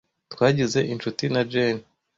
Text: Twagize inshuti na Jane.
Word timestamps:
Twagize 0.33 0.79
inshuti 0.93 1.23
na 1.33 1.41
Jane. 1.51 1.83